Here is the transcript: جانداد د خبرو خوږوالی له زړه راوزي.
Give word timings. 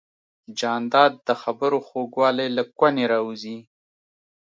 جانداد 0.59 1.13
د 1.27 1.29
خبرو 1.41 1.77
خوږوالی 1.87 2.47
له 2.57 2.63
زړه 2.79 3.03
راوزي. 3.13 3.57